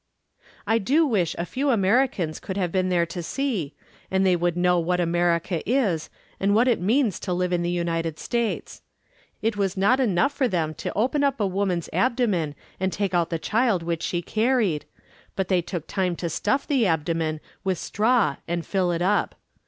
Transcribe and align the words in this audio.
I 0.65 0.79
do 0.79 1.05
wish 1.05 1.35
a 1.37 1.45
few 1.45 1.69
Americans 1.69 2.39
could 2.39 2.57
have 2.57 2.71
been 2.71 2.89
there 2.89 3.05
to 3.05 3.21
see, 3.21 3.75
and 4.09 4.25
they 4.25 4.35
would 4.35 4.57
know 4.57 4.79
what 4.79 4.99
America 4.99 5.61
is, 5.69 6.09
and 6.39 6.55
what 6.55 6.67
it 6.67 6.81
means 6.81 7.19
to 7.19 7.31
live 7.33 7.53
in 7.53 7.61
the 7.61 7.69
United 7.69 8.17
States. 8.17 8.81
It 9.43 9.57
was 9.57 9.77
not 9.77 9.99
enough 9.99 10.33
for 10.33 10.47
them 10.47 10.73
to 10.73 10.93
open 10.97 11.23
up 11.23 11.39
a 11.39 11.45
woman's 11.45 11.87
abdomen 11.93 12.55
and 12.79 12.91
take 12.91 13.13
out 13.13 13.29
the 13.29 13.37
child 13.37 13.83
which 13.83 14.01
she 14.01 14.23
carried, 14.23 14.85
but 15.35 15.49
they 15.49 15.61
took 15.61 15.85
time 15.85 16.15
to 16.15 16.31
stuff 16.31 16.65
the 16.65 16.87
abdomen 16.87 17.39
with 17.63 17.77
straw 17.77 18.37
and 18.47 18.65
fill 18.65 18.91
it 18.91 19.03
up. 19.03 19.35